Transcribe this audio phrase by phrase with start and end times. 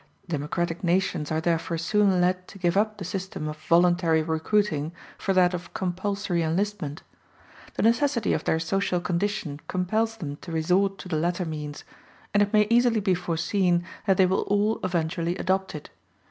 [0.27, 5.31] Democratic nations are therefore soon led to give up the system of voluntary recruiting for
[5.31, 7.03] that of compulsory enlistment.
[7.75, 11.83] The necessity of their social condition compels them to resort to the latter means,
[12.33, 15.91] and it may easily be foreseen that they will all eventually adopt it.